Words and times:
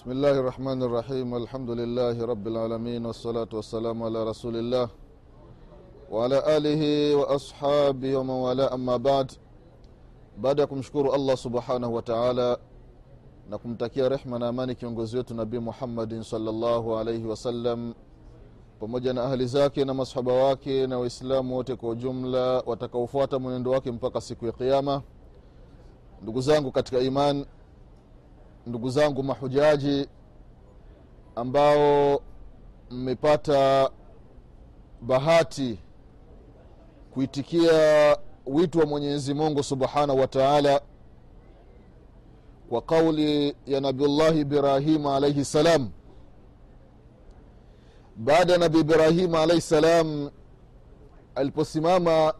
بسم 0.00 0.08
الله 0.10 0.34
الرحمن 0.42 0.82
الرحيم 0.82 1.28
الحمد 1.42 1.70
لله 1.70 2.16
رب 2.32 2.46
العالمين 2.52 3.06
والصلاة 3.06 3.48
والسلام 3.52 3.96
على 4.02 4.20
رسول 4.30 4.56
الله 4.56 4.86
وعلى 6.10 6.38
آله 6.56 6.82
وأصحابه 7.20 8.10
ومن 8.16 8.36
والاه 8.46 8.74
أما 8.74 8.96
بعد 8.96 9.28
baada 10.36 10.62
ya 10.62 10.66
kumshukuru 10.66 11.12
allah 11.12 11.36
subhanahu 11.36 11.94
wataala 11.94 12.58
na 13.50 13.58
kumtakia 13.58 14.08
rehma 14.08 14.38
na 14.38 14.48
amani 14.48 14.74
kiongozi 14.74 15.16
wetu 15.16 15.34
nabii 15.34 15.58
muhammadin 15.58 16.22
salllahu 16.22 16.96
alaihi 16.98 17.24
wasallam 17.24 17.94
pamoja 18.80 19.12
na 19.12 19.22
ahli 19.24 19.46
zake 19.46 19.84
na 19.84 19.94
masahaba 19.94 20.32
wake 20.32 20.86
na 20.86 20.98
waislamu 20.98 21.56
wote 21.56 21.76
kwa 21.76 21.88
ujumla 21.90 22.62
watakaofuata 22.66 23.38
mwenendo 23.38 23.70
wake 23.70 23.90
mpaka 23.90 24.20
siku 24.20 24.46
ya 24.46 24.52
qiama 24.52 25.02
ndugu 26.22 26.40
zangu 26.40 26.72
katika 26.72 26.98
iman 27.00 27.46
ndugu 28.67 28.89
zangu 28.89 29.23
mahujaji 29.23 30.07
ambao 31.35 32.21
mmepata 32.89 33.89
bahati 35.01 35.79
kuitikia 37.13 38.17
wito 38.45 38.79
wa 38.79 38.85
mwenyezi 38.85 39.33
mungu 39.33 39.63
subhanahu 39.63 40.19
wa 40.19 40.27
taala 40.27 40.81
kwa 42.69 42.81
kauli 42.81 43.55
ya 43.65 43.81
nabiullahi 43.81 44.39
ibrahimu 44.39 45.11
alaihi 45.11 45.45
salam. 45.45 45.89
Baada 48.15 48.53
ya 48.53 48.59
nabi 48.59 48.79
ibrahimu 48.79 49.37
alaihi 49.37 49.61
salam 49.61 50.29
aliposimama 51.35 52.33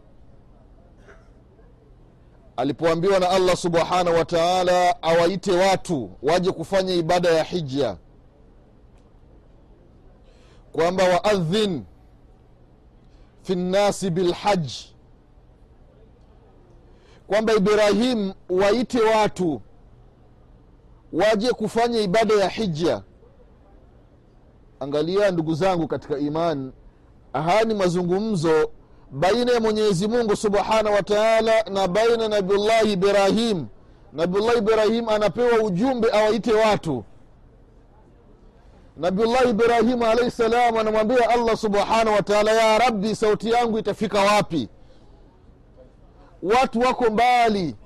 alipoambiwa 2.56 3.18
na 3.18 3.30
allah 3.30 3.56
subhanahu 3.56 4.16
wa 4.16 4.24
taala 4.24 5.02
awaite 5.02 5.52
watu 5.52 6.10
waje 6.22 6.52
kufanya 6.52 6.94
ibada 6.94 7.28
ya 7.30 7.44
hija 7.44 7.96
kwamba 10.72 11.04
waadhin 11.04 11.84
fi 13.42 13.54
nnasi 13.54 14.10
bilhaji 14.10 14.94
kwamba 17.26 17.52
ibrahim 17.54 18.32
waite 18.48 19.00
watu 19.00 19.60
waje 21.12 21.52
kufanya 21.52 22.00
ibada 22.00 22.34
ya 22.34 22.48
hija 22.48 23.02
angalia 24.80 25.30
ndugu 25.30 25.54
zangu 25.54 25.88
katika 25.88 26.18
iman 26.18 26.72
haya 27.32 27.64
ni 27.64 27.74
mazungumzo 27.74 28.70
baina 29.12 29.52
ya 29.52 29.60
mwenyezi 29.60 30.08
mungu 30.08 30.36
subhanahu 30.36 30.94
wa 30.96 31.02
na 31.70 31.88
baina 31.88 32.28
nabiullahi 32.28 32.92
ibrahim. 32.92 33.66
Nabiullahi 34.12 34.58
ibrahim 34.58 35.08
anapewa 35.08 35.58
ujumbe 35.64 36.08
awaite 36.12 36.52
watu. 36.52 37.04
Nabiullahi 38.96 39.50
ibrahimu 39.50 40.04
alaihi 40.06 40.30
salam 40.30 40.76
anamwambia 40.76 41.28
allah 41.30 41.56
subhanahu 41.56 42.16
wataala 42.16 42.52
ya 42.52 42.78
rabbi 42.78 43.14
sauti 43.14 43.50
yangu 43.50 43.78
itafika 43.78 44.20
wapi? 44.20 44.68
Watu 46.42 46.80
wako 46.80 47.10
mbali. 47.10 47.76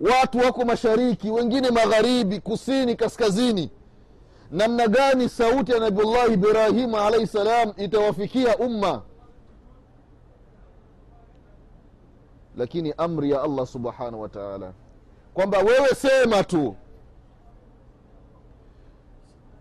Watu 0.00 0.38
wako 0.38 0.64
mashariki 0.64 1.30
wengine 1.30 1.70
magharibi 1.70 2.40
kusini 2.40 2.96
kaskazini. 2.96 3.70
Namna 4.50 4.88
gani 4.88 5.28
sauti 5.28 5.72
ya 5.72 5.78
nabiullahi 5.80 6.32
ibrahimu 6.32 6.96
alaihi 6.96 7.26
salam 7.26 7.72
itawafikia 7.76 8.56
umma 8.56 9.02
lakini 12.56 12.94
amri 12.98 13.30
ya 13.30 13.42
allah 13.42 13.66
subhanahu 13.66 14.20
wa 14.20 14.28
taala. 14.28 14.72
Kwamba 15.34 15.58
wewe 15.58 15.88
sema 15.88 16.44
tu. 16.44 16.76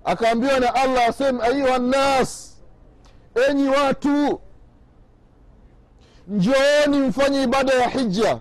Akaambiwa 0.03 0.59
na 0.59 0.75
allah 0.75 1.07
asema 1.09 1.43
ayuha 1.43 1.77
nnas 1.79 2.57
enyi 3.49 3.69
watu 3.69 4.39
njooni 6.27 6.97
mfanye 7.07 7.43
ibada 7.43 7.73
ya 7.73 7.89
hija 7.89 8.39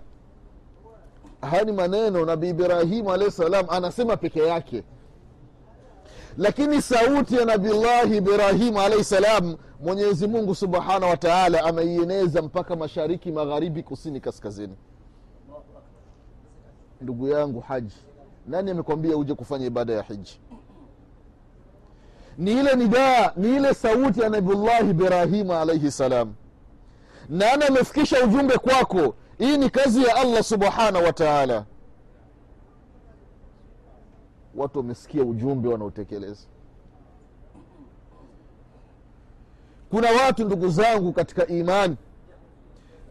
haya 1.41 1.65
ni 1.65 1.73
maneno 1.73 2.25
nabi 2.25 2.49
ibrahimu 2.49 3.13
alahi 3.13 3.31
salam 3.31 3.67
anasema 3.69 4.17
peke 4.17 4.41
yake. 4.47 4.83
Lakini 6.39 6.83
sauti 6.83 7.37
ya 7.37 7.45
nabillahi 7.45 8.17
ibrahimu 8.17 8.81
alaihi 8.81 9.05
salam 9.05 9.57
mwenyezi 9.85 10.27
mungu 10.27 10.55
subhanahu 10.55 11.11
wa 11.11 11.17
taala 11.17 11.65
ameieneza 11.65 12.43
mpaka 12.43 12.77
mashariki 12.77 13.33
magharibi 13.33 13.83
kusini 13.83 14.21
kaskazini. 14.21 14.77
Ndugu 17.01 17.29
yangu 17.29 17.61
haji 17.61 17.97
nani 18.47 18.71
amekwambia 18.71 19.17
uje 19.17 19.35
kufanya 19.35 19.67
ibada 19.67 19.93
ya 19.93 20.03
hiji 20.03 20.41
ni 22.39 22.53
ile 22.53 22.75
nidaa 22.77 23.33
ni 23.37 23.57
ile 23.57 23.75
sauti 23.75 24.21
ya 24.21 24.29
nabiullahi 24.29 24.91
ibrahimu 24.91 25.53
alaihi 25.55 25.91
salam. 25.91 26.35
Nani 27.29 27.65
amefikisha 27.65 28.25
ujumbe 28.25 28.59
kwako 28.59 29.15
hii 29.39 29.59
ni 29.59 29.71
kazi 29.71 30.05
ya 30.05 30.17
allah 30.17 30.43
subhanahu 30.43 31.05
wa 31.05 31.13
taala 31.13 31.65
watu 34.57 34.79
wamesikia 34.79 35.23
ujumbe 35.25 35.69
wanaotekeleza 35.69 36.47
kuna 39.95 40.11
watu 40.11 40.45
ndugu 40.45 40.69
zangu 40.69 41.13
katika 41.13 41.47
imani 41.47 41.97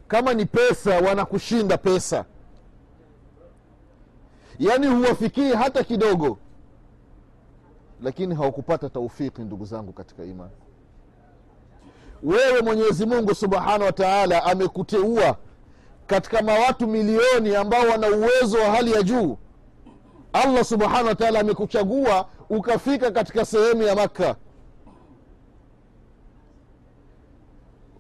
kama 0.08 0.34
ni 0.34 0.46
pesa 0.46 0.96
wanakushinda 1.00 1.78
pesa. 1.78 2.26
Yaani 4.60 4.88
huwafikii 4.88 5.54
hata 5.54 5.84
kidogo 5.84 6.38
lakini 8.02 8.36
hawakupata 8.36 8.90
taufiki 8.90 9.42
ndugu 9.42 9.66
zangu 9.66 9.94
katika 9.94 10.24
imani 10.24 10.52
wewe 12.24 12.62
mwenyezi 12.62 13.06
mungu 13.06 13.36
subhanahu 13.36 13.84
wa 13.84 13.92
taala 13.92 14.44
amekuteua 14.44 15.38
katika 16.08 16.42
mawatu 16.42 16.88
milioni 16.88 17.56
ambao 17.56 17.88
wana 17.90 18.08
uwezo 18.08 18.58
wa 18.58 18.72
hali 18.72 18.92
ya 18.92 19.04
juu. 19.04 19.38
Allah 20.34 20.64
subhanahu 20.66 21.08
wa 21.08 21.16
taala 21.16 21.40
amekuchagua 21.40 22.26
ukafika 22.50 23.12
katika 23.12 23.46
sehemu 23.46 23.84
ya 23.84 23.96
makka 23.96 24.36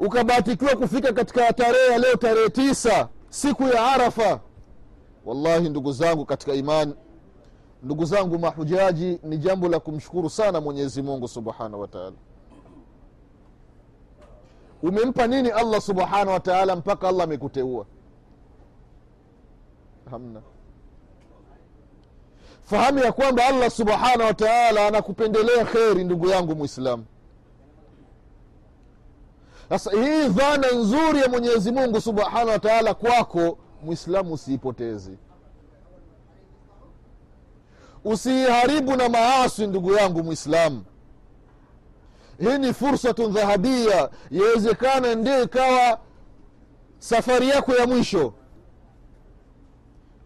ukabahatikiwa 0.05 0.75
kufika 0.75 1.13
katika 1.13 1.53
tarehe 1.53 1.91
ya 1.91 1.97
leo 1.97 2.15
tarehe 2.15 2.49
tisa 2.49 3.07
siku 3.29 3.63
ya 3.63 3.85
arafa. 3.91 4.39
Wallahi 5.25 5.69
ndugu 5.69 5.91
zangu 5.91 6.25
katika 6.25 6.53
imani 6.53 6.93
ndugu 7.83 8.05
zangu 8.05 8.39
mahujaji 8.39 9.19
ni 9.23 9.37
jambo 9.37 9.67
la 9.67 9.79
kumshukuru 9.79 10.29
sana 10.29 10.61
mwenyezi 10.61 11.01
mungu 11.01 11.27
subhanahu 11.27 11.81
wa 11.81 11.87
taala. 11.87 12.15
Umempa 14.83 15.27
nini 15.27 15.49
allah 15.49 15.81
subhanahu 15.81 16.29
wa 16.29 16.39
taala 16.39 16.75
mpaka 16.75 17.07
allah 17.09 17.23
amekuteua? 17.23 17.85
Hamna. 20.11 20.41
Fahamu 22.63 22.99
ya 22.99 23.11
kwamba 23.11 23.45
allah 23.45 23.69
subhanahu 23.71 24.21
wa 24.21 24.33
taala 24.33 24.87
anakupendelea 24.87 25.65
kheri 25.65 26.03
ndugu 26.03 26.27
yangu 26.29 26.55
mwislamu 26.55 27.05
sasa 29.73 29.91
hii 29.91 30.27
dhana 30.29 30.71
nzuri 30.71 31.19
ya 31.19 31.27
mwenyezi 31.29 31.71
mungu 31.71 32.01
subhanahu 32.01 32.47
wa 32.47 32.59
taala 32.59 32.93
kwako 32.93 33.57
mwislamu 33.83 34.33
usiipotezi. 34.33 35.17
Usiiharibu 38.05 38.95
na 38.95 39.09
maasi 39.09 39.67
ndugu 39.67 39.93
yangu 39.93 40.23
mwislamu 40.23 40.83
hii 42.39 42.57
ni 42.57 42.73
fursatun 42.73 43.31
dhahabia 43.33 44.09
yawezekana 44.31 45.15
ndio 45.15 45.43
ikawa 45.43 45.99
safari 46.99 47.49
yako 47.49 47.75
ya 47.75 47.87
mwisho. 47.87 48.33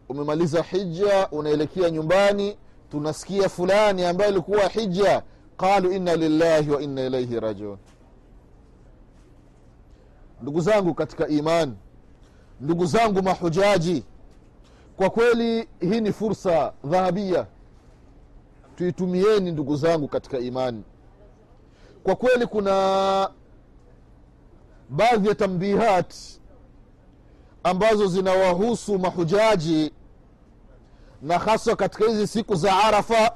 Umemaliza 0.10 0.64
hija 0.64 1.28
unaelekea 1.32 1.90
nyumbani 1.90 2.58
tunasikia 2.92 3.50
fulani 3.50 4.06
ambaye 4.06 4.30
alikuwa 4.32 4.68
hija 4.68 5.24
qalu 5.58 5.92
inna 5.92 6.16
lillahi 6.16 6.70
wa 6.72 6.82
inna 6.82 7.02
ilaihi 7.06 7.40
rajiun 7.40 7.78
ndugu 10.42 10.62
zangu 10.62 10.94
katika 10.94 11.28
iman 11.28 11.76
ndugu 12.62 12.86
zangu 12.86 13.24
mahujaji 13.24 14.04
kwa 14.98 15.10
kweli 15.10 15.70
hii 15.80 16.02
ni 16.02 16.14
fursa 16.14 16.74
dhahabia. 16.84 17.46
Tuitumieni 18.76 19.52
ndugu 19.52 19.76
zangu 19.76 20.08
katika 20.08 20.40
imani 20.40 20.84
kwa 22.04 22.16
kweli 22.16 22.46
kuna 22.48 23.30
baadhi 24.90 25.28
ya 25.28 25.36
tambihat 25.36 26.14
ambazo 27.64 28.08
zinawahusu 28.08 29.00
mahujaji 29.00 29.92
na 31.22 31.40
haswa 31.40 31.76
katika 31.76 32.06
hizi 32.06 32.28
siku 32.28 32.56
za 32.56 32.78
arafa 32.84 33.32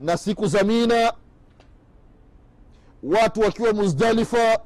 na 0.00 0.16
siku 0.16 0.46
za 0.46 0.62
mina 0.64 1.12
watu 3.02 3.40
wakiwa 3.40 3.72
muzdalifa 3.72 4.58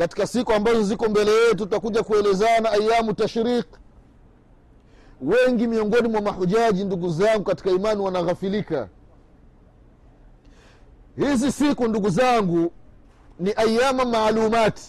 katika 0.00 0.26
siku 0.26 0.52
ambazo 0.52 0.82
ziko 0.82 1.08
mbele 1.08 1.30
yetu 1.32 1.56
tutakuja 1.56 2.02
kuelezana 2.02 2.72
ayamu 2.72 3.12
tashriq. 3.12 3.66
Wengi 5.20 5.66
miongoni 5.66 6.08
mwa 6.08 6.20
mahujaji 6.20 6.84
ndugu 6.84 7.08
zangu 7.10 7.44
katika 7.44 7.70
imani 7.70 8.00
wanaghafilika. 8.02 8.88
Hizi 11.16 11.52
siku 11.52 11.88
ndugu 11.88 12.08
zangu 12.10 12.72
ni 13.38 13.52
ayama 13.56 14.04
maalumati 14.04 14.82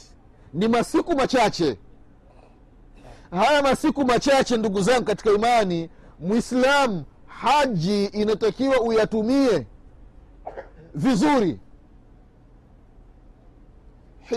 ni 0.54 0.68
masiku 0.68 1.16
machache. 1.16 1.78
Haya 3.32 3.62
masiku 3.64 4.06
machache 4.06 4.58
ndugu 4.58 4.82
zangu 4.82 5.06
katika 5.06 5.32
imani 5.32 5.90
mwislamu 6.20 7.04
haji 7.28 8.06
inatakiwa 8.06 8.82
uyatumie 8.82 9.66
vizuri 10.96 11.60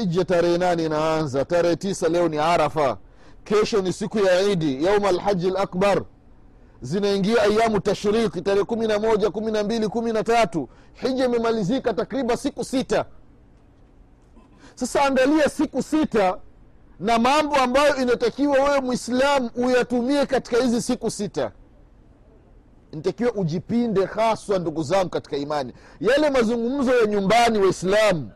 hija 0.00 0.24
tarehe 0.24 0.58
nane 0.58 0.84
inaanza. 0.84 1.44
Tarehe 1.44 1.76
tisa 1.76 2.08
leo 2.08 2.28
ni 2.28 2.38
arafa. 2.38 2.98
Kesho 3.44 3.82
ni 3.82 3.92
siku 3.92 4.18
ya 4.18 4.42
idi 4.42 4.84
yauma 4.84 5.08
alhaji 5.08 5.50
lakbar 5.50 6.02
zinaingia 6.82 7.42
ayamu 7.42 7.80
tashriki 7.80 8.40
tarehe 8.42 8.64
kumi 8.64 8.86
na 8.86 8.98
moja 8.98 9.30
kumi 9.30 9.52
na 9.52 9.62
mbili 9.64 9.88
kumi 9.88 10.12
na 10.12 10.24
tatu. 10.24 10.68
Hija 10.92 11.24
imemalizika 11.24 11.94
takriban 11.94 12.36
siku 12.36 12.64
sita. 12.64 13.04
Sasa 14.74 15.02
angalia 15.04 15.48
siku 15.48 15.82
sita 15.82 16.38
na 17.00 17.18
mambo 17.18 17.56
ambayo 17.56 17.96
inatakiwa 17.96 18.58
wewe 18.64 18.80
mwislamu 18.80 19.50
uyatumie 19.56 20.26
katika 20.26 20.56
hizi 20.56 20.82
siku 20.82 21.10
sita. 21.10 21.52
Inatakiwa 22.92 23.32
ujipinde 23.32 24.04
haswa 24.04 24.58
ndugu 24.58 24.82
zangu 24.82 25.10
katika 25.10 25.36
imani. 25.36 25.72
Yale 26.00 26.30
mazungumzo 26.30 26.94
ya 27.00 27.06
nyumbani 27.06 27.58
waislamu 27.58 28.30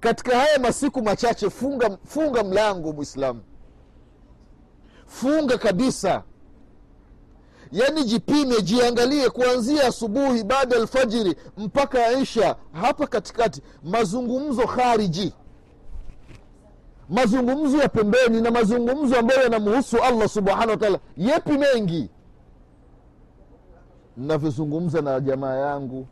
katika 0.00 0.38
haya 0.38 0.58
masiku 0.58 1.02
machache 1.02 1.50
funga, 1.50 1.98
funga 2.04 2.44
mlango 2.44 2.92
mwislamu 2.92 3.40
funga 5.06 5.58
kabisa. 5.58 6.22
Yaani 7.72 8.04
jipime 8.04 8.62
jiangalie 8.62 9.30
kuanzia 9.30 9.86
asubuhi 9.86 10.44
baada 10.44 10.74
ya 10.76 10.80
alfajiri 10.82 11.36
mpaka 11.56 12.12
isha 12.12 12.56
hapa 12.72 13.06
katikati. 13.06 13.62
Mazungumzo 13.84 14.66
khariji. 14.66 15.34
Mazungumzo 17.08 17.78
ya 17.78 17.88
pembeni 17.88 18.40
na 18.40 18.50
mazungumzo 18.50 19.16
ambayo 19.18 19.42
yanamhusu 19.42 19.96
allah 20.02 20.28
subhanahu 20.28 20.70
wataala 20.70 20.98
yepi 21.16 21.52
mengi? 21.58 22.10
Navyozungumza 24.16 25.00
na 25.02 25.20
jamaa 25.20 25.54
yangu 25.56 26.06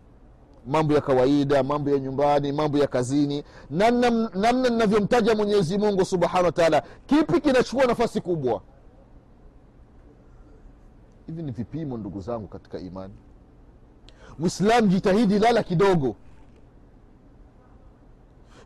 mambo 0.67 0.95
ya 0.95 1.01
kawaida 1.01 1.63
mambo 1.63 1.91
ya 1.91 1.99
nyumbani 1.99 2.53
mambo 2.53 2.79
ya 2.79 2.87
kazini 2.87 3.45
namna 3.71 4.53
ninavyomtaja 4.53 5.35
mwenyezi 5.35 5.79
mungu 5.79 6.05
subhanahu 6.05 6.45
wa 6.45 6.53
taala 6.53 6.83
kipi 7.07 7.41
kinachukua 7.41 7.85
nafasi 7.87 8.21
kubwa? 8.21 8.63
Hivi 11.27 11.43
ni 11.43 11.53
vipimo 11.53 11.97
ndugu 11.97 12.21
zangu 12.21 12.49
katika 12.49 12.79
imani. 12.79 13.15
Mwislamu 14.39 14.87
jitahidi 14.89 15.39
lala 15.39 15.63
kidogo. 15.63 16.17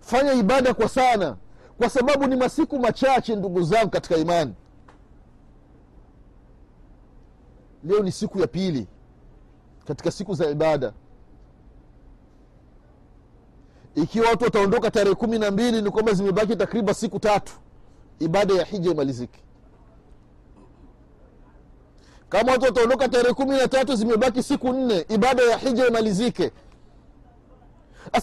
Fanya 0.01 0.33
ibada 0.33 0.75
kwa 0.75 0.89
sana 0.89 1.37
kwa 1.79 1.91
sababu 1.91 2.27
ni 2.27 2.37
masiku 2.37 2.79
machache 2.79 3.37
ndugu 3.37 3.63
zangu 3.63 3.91
katika 3.91 4.17
imani. 4.17 4.55
Leo 7.85 8.01
ni 8.03 8.13
siku 8.13 8.39
ya 8.41 8.47
pili 8.47 8.87
katika 9.87 10.11
siku 10.11 10.35
za 10.35 10.51
ibada 10.51 10.93
ikiwa 14.03 14.29
watu 14.31 14.45
wataondoka 14.45 14.91
tarehe 14.91 15.15
kumi 15.15 15.39
na 15.39 15.51
mbili 15.51 15.83
ni 15.83 15.91
kwamba 15.91 16.13
zimebaki 16.13 16.57
takriban 16.57 16.95
siku 16.95 17.19
tatu. 17.19 17.53
Ibada 18.19 18.55
ya 18.55 18.65
hija 18.65 18.91
imalizike. 18.91 19.41
Kama 22.29 22.53
watu 22.53 22.65
wataondoka 22.65 23.09
tarehe 23.09 23.35
kumi 23.35 23.57
na 23.57 23.69
tatu 23.69 23.97
zimebaki 23.97 24.43
siku 24.43 24.73
nne 24.73 25.05
ibada 25.09 25.43
ya 25.43 25.57
hija 25.59 25.87
imalizike. 25.87 26.51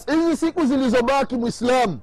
Hizi 0.08 0.38
siku 0.38 0.66
zilizobaki 0.66 1.36
mwislamu 1.36 2.00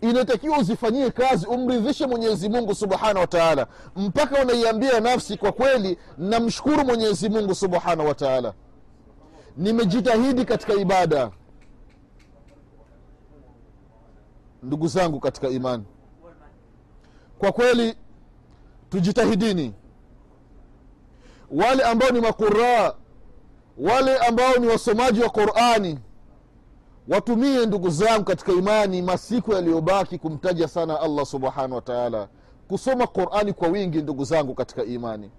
inatakiwa 0.00 0.58
uzifanyie 0.58 1.10
kazi 1.10 1.46
umridhishe 1.46 2.06
mwenyezi 2.06 2.48
mungu 2.48 2.74
subhanahu 2.74 3.18
wataala 3.18 3.66
mpaka 3.96 4.42
unaiambia 4.42 5.00
nafsi 5.00 5.36
kwa 5.36 5.52
kweli 5.52 5.98
namshukuru 6.18 6.84
mwenyezi 6.84 7.28
mungu 7.28 7.54
subhanahu 7.54 8.08
wataala 8.08 8.54
nimejitahidi 9.56 10.44
katika 10.44 10.74
ibada 10.74 11.30
ndugu 14.66 14.88
zangu 14.88 15.20
katika 15.20 15.48
imani. 15.48 15.84
Kwa 17.38 17.52
kweli 17.52 17.94
tujitahidini. 18.90 19.74
Wale 21.50 21.82
ambao 21.84 22.10
ni 22.10 22.20
maquraa 22.20 22.92
wale 23.78 24.18
ambao 24.18 24.56
ni 24.56 24.66
wasomaji 24.66 25.20
wa 25.20 25.30
qurani 25.30 25.98
watumie 27.08 27.66
ndugu 27.66 27.90
zangu 27.90 28.24
katika 28.24 28.52
imani 28.52 29.02
masiku 29.02 29.52
yaliyobaki 29.52 30.18
kumtaja 30.18 30.68
sana 30.68 31.00
allah 31.00 31.26
subhanahu 31.26 31.74
wa 31.74 31.80
taala. 31.80 32.28
Kusoma 32.68 33.06
qurani 33.06 33.52
kwa 33.52 33.68
wingi 33.68 34.02
ndugu 34.02 34.24
zangu 34.24 34.54
katika 34.54 34.84
imani. 34.84 35.30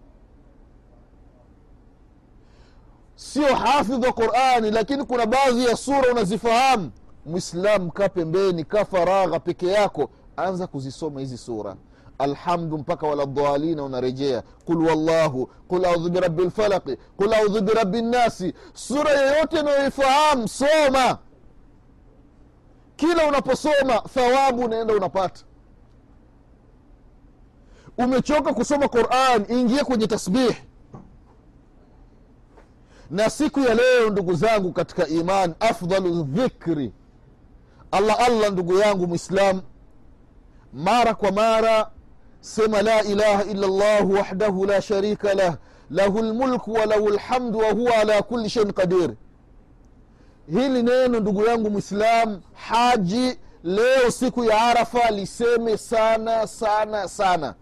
Sio 3.16 3.56
hafidh 3.56 4.04
wa 4.06 4.14
qurani 4.14 4.72
lakini 4.72 5.04
kuna 5.04 5.26
baadhi 5.26 5.66
ya 5.66 5.76
sura 5.76 6.12
unazifahamu 6.12 6.92
mwislam 7.28 7.90
kaa 7.92 8.10
pembeni 8.10 8.64
kaa 8.64 8.86
faragha 8.86 9.40
peke 9.40 9.68
yako 9.68 10.10
anza 10.38 10.68
kuzisoma 10.68 11.20
hizi 11.20 11.38
sura. 11.38 11.76
Alhamdu 12.20 12.78
mpaka 12.78 13.08
waladhalina 13.08 13.84
unarejea. 13.84 14.44
Qul 14.66 14.86
wallahu 14.86 15.50
qul 15.68 15.86
audhu 15.86 16.10
birabi 16.10 16.44
lfalaqi 16.46 16.98
qul 17.18 17.34
audhu 17.34 17.62
birabi 17.62 18.02
nnasi 18.02 18.54
sura 18.74 19.12
yoyote 19.12 19.60
unayoifahamu 19.60 20.48
soma. 20.48 21.18
Kila 22.96 23.28
unaposoma 23.28 24.00
thawabu 24.14 24.62
unaenda 24.66 24.94
unapata. 24.94 25.42
Umechoka 27.98 28.54
kusoma 28.54 28.88
quran 28.88 29.46
ingie 29.50 29.84
kwenye 29.84 30.08
tasbih. 30.08 30.56
Na 33.10 33.30
siku 33.30 33.60
ya 33.60 33.74
leo 33.74 34.10
ndugu 34.10 34.34
zangu 34.34 34.72
katika 34.74 35.08
iman 35.08 35.56
afdalu 35.60 36.24
dhikri 36.24 36.94
allah 37.98 38.20
allah 38.20 38.50
ndugu 38.52 38.78
yangu 38.78 39.08
mwislam 39.08 39.62
mara 40.74 41.14
kwa 41.14 41.32
mara 41.32 41.90
sema 42.42 42.82
la 42.82 43.04
ilaha 43.04 43.44
illa 43.44 43.68
llah 43.68 44.10
wahdahu 44.12 44.66
la 44.66 44.82
sharika 44.82 45.34
lah 45.34 45.58
lahu 45.90 46.20
lmulku 46.22 46.74
walahu 46.74 47.10
lhamdu 47.10 47.60
wahuwa 47.60 47.96
ala 47.98 48.22
kuli 48.22 48.50
sheiin 48.50 48.74
qadir. 48.74 49.14
Hili 50.52 50.84
neno 50.84 51.20
ndugu 51.20 51.44
yangu 51.46 51.70
mwislam 51.70 52.42
haji 52.54 53.38
leo 53.64 54.12
siku 54.12 54.44
ya 54.44 54.62
arafa 54.62 55.12
liseme 55.12 55.78
sana 55.78 56.48
sana 56.48 57.08
sana. 57.08 57.56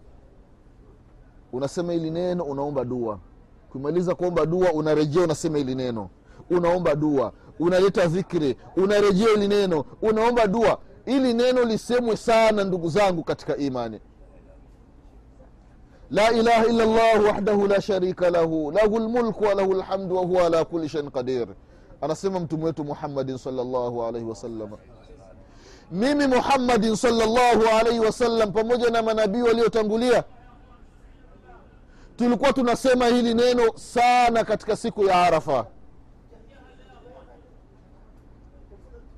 Unasema 1.52 1.92
hili 1.92 2.10
neno 2.10 2.44
unaomba 2.44 2.84
dua. 2.84 3.18
Kumaliza 3.72 4.14
kuomba 4.14 4.46
dua 4.46 4.72
unarejea 4.72 5.24
unasema 5.24 5.58
hili 5.58 5.74
neno. 5.74 6.10
Unaomba 6.50 6.94
dua 6.94 7.32
unaleta 7.58 8.06
dhikri 8.06 8.56
unarejea 8.76 9.28
hili 9.28 9.48
neno 9.48 9.84
unaomba 10.02 10.46
dua 10.46 10.78
ili 11.06 11.34
neno 11.34 11.64
lisemwe 11.64 12.16
sana 12.16 12.64
ndugu 12.64 12.88
zangu 12.88 13.22
katika 13.24 13.56
imani. 13.56 14.00
La 16.10 16.32
ilaha 16.32 16.66
illa 16.66 16.84
llah 16.86 17.24
wahdahu 17.24 17.66
la 17.66 17.80
sharika 17.80 18.30
lahu 18.30 18.70
lahu 18.72 18.98
lmulku 18.98 19.44
walahu 19.44 19.74
lhamdu 19.74 20.16
wahuwa 20.16 20.46
ala 20.46 20.64
kuli 20.64 20.88
shain 20.88 21.10
qadir. 21.10 21.46
Anasema 22.00 22.40
mtume 22.40 22.64
wetu 22.64 22.84
muhammadin 22.84 23.38
salllahu 23.38 24.04
alaihi 24.04 24.28
wasallam 24.28 24.70
mimi 25.90 26.26
muhammadin 26.26 26.96
salllahu 26.96 27.62
alaihi 27.80 28.00
wasallam 28.00 28.52
pamoja 28.52 28.90
na 28.90 29.02
manabii 29.02 29.42
waliotangulia 29.42 30.24
tulikuwa 32.16 32.52
tunasema 32.52 33.06
hili 33.06 33.34
neno 33.34 33.62
sana 33.74 34.44
katika 34.44 34.76
siku 34.76 35.04
ya 35.04 35.22
arafa 35.22 35.66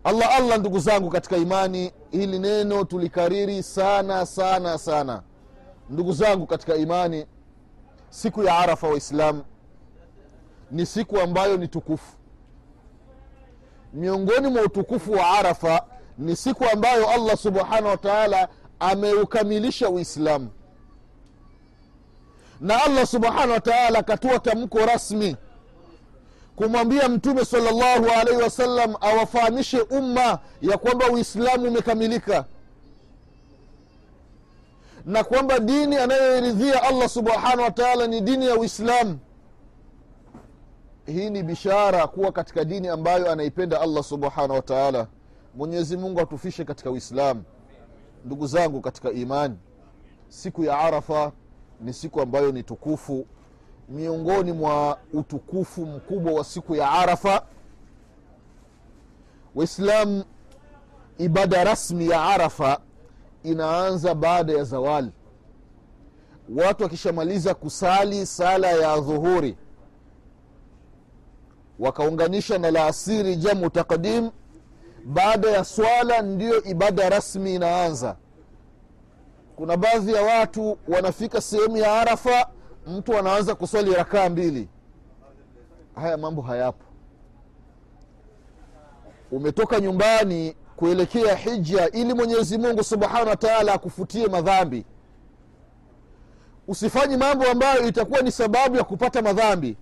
allah 0.08 0.34
allah 0.36 0.58
ndugu 0.58 0.78
zangu 0.78 1.10
katika 1.10 1.36
imani 1.36 1.92
hili 2.10 2.38
neno 2.38 2.84
tulikariri 2.84 3.62
sana 3.62 4.26
sana 4.26 4.78
sana. 4.78 5.22
Ndugu 5.90 6.12
zangu 6.12 6.46
katika 6.46 6.74
imani 6.76 7.26
siku 8.10 8.42
ya 8.42 8.58
arafa 8.58 8.88
waislamu 8.88 9.44
ni 10.70 10.86
siku 10.86 11.20
ambayo 11.20 11.56
ni 11.56 11.68
tukufu. 11.68 12.12
Miongoni 13.92 14.48
mwa 14.48 14.62
utukufu 14.62 15.12
wa 15.12 15.30
arafa 15.30 15.82
ni 16.18 16.36
siku 16.36 16.64
ambayo 16.64 17.10
allah 17.10 17.36
subhanahu 17.36 17.86
wataala 17.86 18.48
ameukamilisha 18.80 19.88
uislamu. 19.88 20.48
Na 22.60 22.84
allah 22.84 23.06
subhanahu 23.06 23.50
wataala 23.50 23.98
akatua 23.98 24.38
tamko 24.38 24.78
rasmi 24.78 25.36
kumwambia 26.58 27.08
mtume 27.08 27.44
salllahu 27.44 28.04
alaihi 28.20 28.42
wasallam 28.42 28.94
awafahamishe 29.00 29.80
umma 29.80 30.38
ya 30.62 30.78
kwamba 30.78 31.10
uislamu 31.10 31.68
umekamilika. 31.68 32.44
Na 35.04 35.24
kwamba 35.24 35.58
dini 35.58 35.96
anayoiridhia 35.96 36.82
allah 36.82 37.08
subhanahu 37.08 37.60
wa 37.62 37.70
taala 37.70 38.06
ni 38.06 38.20
dini 38.20 38.46
ya 38.46 38.56
uislamu. 38.56 39.18
Hii 41.06 41.30
ni 41.30 41.42
bishara 41.42 42.06
kuwa 42.06 42.32
katika 42.32 42.64
dini 42.64 42.88
ambayo 42.88 43.32
anaipenda 43.32 43.80
allah 43.80 44.04
subhanahu 44.04 44.52
wa 44.52 44.62
taala. 44.62 45.06
Mwenyezi 45.54 45.96
mungu 45.96 46.20
atufishe 46.20 46.64
katika 46.64 46.90
uislamu. 46.90 47.42
Ndugu 48.24 48.46
zangu 48.46 48.80
katika 48.80 49.10
imani 49.10 49.56
siku 50.28 50.64
ya 50.64 50.78
arafa 50.78 51.32
ni 51.80 51.92
siku 51.92 52.20
ambayo 52.20 52.52
ni 52.52 52.62
tukufu 52.62 53.26
miongoni 53.88 54.52
mwa 54.52 54.98
utukufu 55.12 55.86
mkubwa 55.86 56.32
wa 56.32 56.44
siku 56.44 56.76
ya 56.76 56.90
arafa. 56.90 57.42
Waislam 59.54 60.24
ibada 61.18 61.64
rasmi 61.64 62.08
ya 62.08 62.22
arafa 62.24 62.80
inaanza 63.42 64.14
baada 64.14 64.52
ya 64.52 64.64
zawali 64.64 65.10
watu 66.56 66.82
wakishamaliza 66.82 67.54
kusali 67.54 68.26
sala 68.26 68.66
ya 68.72 69.00
dhuhuri 69.00 69.56
wakaunganisha 71.78 72.58
na 72.58 72.70
laasiri 72.70 73.36
jamu 73.36 73.70
taqdim 73.70 74.30
baada 75.04 75.50
ya 75.50 75.64
swala 75.64 76.22
ndiyo 76.22 76.64
ibada 76.64 77.08
rasmi 77.08 77.54
inaanza. 77.54 78.16
Kuna 79.56 79.76
baadhi 79.76 80.12
ya 80.12 80.22
watu 80.22 80.78
wanafika 80.88 81.40
sehemu 81.40 81.76
ya 81.76 82.00
arafa 82.00 82.48
mtu 82.86 83.18
anaanza 83.18 83.54
kuswali 83.54 83.94
rakaa 83.94 84.28
mbili 84.28 84.68
haya 86.00 86.16
mambo 86.16 86.42
hayapo. 86.42 86.84
Umetoka 89.30 89.80
nyumbani 89.80 90.56
kuelekea 90.76 91.34
hija 91.36 91.90
ili 91.90 92.14
mwenyezi 92.14 92.58
mungu 92.58 92.84
subhanahu 92.84 93.28
wa 93.28 93.36
taala 93.36 93.72
akufutie 93.74 94.26
madhambi. 94.28 94.84
Usifanyi 96.68 97.16
mambo 97.16 97.46
ambayo 97.50 97.88
itakuwa 97.88 98.20
ni 98.20 98.32
sababu 98.32 98.76
ya 98.76 98.84
kupata 98.84 99.22
madhambi. 99.22 99.76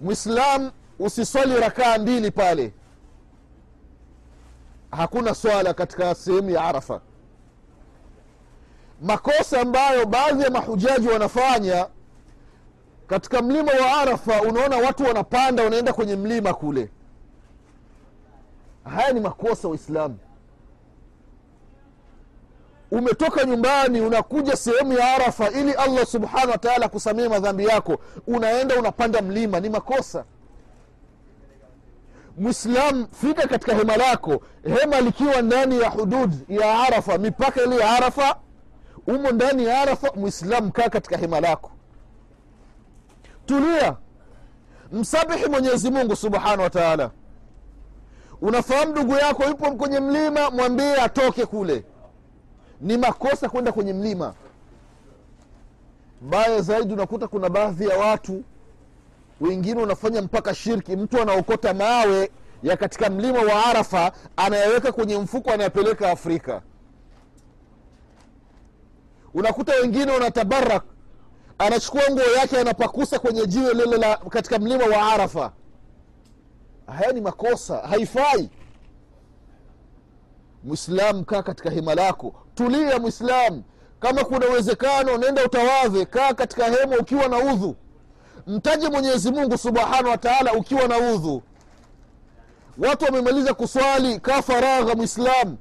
Mwislam 0.00 0.70
usiswali 0.98 1.56
rakaa 1.56 1.98
mbili 1.98 2.30
pale. 2.30 2.72
Hakuna 4.90 5.34
swala 5.34 5.74
katika 5.74 6.14
sehemu 6.14 6.50
ya 6.50 6.64
arafa. 6.64 7.00
Makosa 9.02 9.60
ambayo 9.60 10.06
baadhi 10.06 10.42
ya 10.42 10.50
mahujaji 10.50 11.08
wanafanya 11.08 11.86
katika 13.06 13.42
mlima 13.42 13.72
wa 13.72 13.96
arafa 14.00 14.42
unaona 14.42 14.76
watu 14.76 15.04
wanapanda 15.04 15.64
wanaenda 15.64 15.92
kwenye 15.92 16.16
mlima 16.16 16.54
kule. 16.54 16.90
Haya 18.94 19.12
ni 19.12 19.20
makosa 19.20 19.68
waislamu. 19.68 20.18
Umetoka 22.90 23.44
nyumbani 23.44 24.00
unakuja 24.00 24.56
sehemu 24.56 24.92
ya 24.92 25.14
arafa 25.14 25.50
ili 25.50 25.72
allah 25.72 26.06
subhanahu 26.06 26.50
wa 26.50 26.58
taala 26.58 26.86
akusamie 26.86 27.28
madhambi 27.28 27.64
yako. 27.64 27.98
Unaenda 28.26 28.76
unapanda 28.76 29.22
mlima 29.22 29.60
ni 29.60 29.68
makosa. 29.68 30.24
Mwislam 32.38 33.06
fika 33.20 33.48
katika 33.48 33.74
hema 33.74 33.96
lako. 33.96 34.40
Hema 34.80 35.00
likiwa 35.00 35.42
ndani 35.42 35.80
ya 35.80 35.88
hudud 35.90 36.32
ya 36.48 36.80
arafa 36.82 37.18
mipaka 37.18 37.62
ile 37.62 37.76
ya 37.76 37.90
arafa 37.90 38.36
umo 39.06 39.30
ndani 39.30 39.64
ya 39.64 39.80
arafa 39.80 40.10
mwislam 40.16 40.70
kaa 40.70 40.88
katika 40.88 41.16
hema 41.16 41.40
lako 41.40 41.70
tulia. 43.46 43.96
Msabihi 44.92 45.46
mwenyezi 45.46 45.90
mungu 45.90 46.16
subhanahu 46.16 46.60
wa 46.62 46.70
taala. 46.70 47.10
Unafahamu 48.40 48.92
ndugu 48.92 49.14
yako 49.14 49.44
yupo 49.44 49.70
kwenye 49.72 50.00
mlima 50.00 50.50
mwambie 50.50 50.94
atoke 50.96 51.46
kule. 51.46 51.84
Ni 52.80 52.96
makosa 52.98 53.48
kwenda 53.48 53.72
kwenye 53.72 53.92
mlima. 53.92 54.34
Baya 56.20 56.60
zaidi 56.60 56.92
unakuta 56.94 57.28
kuna 57.28 57.48
baadhi 57.48 57.88
ya 57.88 57.98
watu 57.98 58.44
wengine 59.40 59.82
unafanya 59.82 60.22
mpaka 60.22 60.54
shirki. 60.54 60.96
Mtu 60.96 61.20
anaokota 61.22 61.74
mawe 61.74 62.30
ya 62.62 62.76
katika 62.76 63.10
mlima 63.10 63.38
wa 63.38 63.66
arafa 63.66 64.12
anayaweka 64.36 64.92
kwenye 64.92 65.18
mfuko 65.18 65.50
anayapeleka 65.50 66.10
afrika. 66.10 66.62
Unakuta 69.34 69.72
wengine 69.74 70.12
wanatabarak 70.12 70.84
anachukua 71.58 72.02
nguo 72.10 72.24
yake 72.38 72.58
anapakusa 72.58 73.18
kwenye 73.18 73.46
jiwe 73.46 73.74
lile 73.74 73.96
la 73.96 74.16
katika 74.16 74.58
mlima 74.58 74.84
wa 74.84 75.12
arafa. 75.12 75.52
Haya 76.86 77.12
ni 77.12 77.20
makosa 77.20 77.76
haifai. 77.78 78.50
Mwislam 80.64 81.24
kaa 81.24 81.42
katika 81.42 81.70
hema 81.70 81.94
lako. 81.94 82.34
Tulia 82.54 82.98
mwislam 82.98 83.62
kama 84.00 84.24
kuna 84.24 84.48
uwezekano 84.48 85.18
nenda 85.18 85.44
utawadhe. 85.44 86.04
Kaa 86.04 86.34
katika 86.34 86.64
hema 86.64 86.96
ukiwa 86.96 87.28
na 87.28 87.38
udhu. 87.38 87.76
Mtaje 88.46 88.88
mwenyezi 88.88 89.30
mungu 89.30 89.58
subhanahu 89.58 90.08
wa 90.08 90.18
taala 90.18 90.52
ukiwa 90.52 90.88
na 90.88 90.98
udhu. 90.98 91.42
Watu 92.78 93.04
wamemaliza 93.04 93.54
kuswali 93.54 94.20
kaa 94.20 94.42
faragha 94.42 94.94
mwislam 94.94 95.56